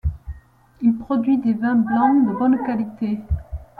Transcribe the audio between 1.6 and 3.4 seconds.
blancs de bonne qualité.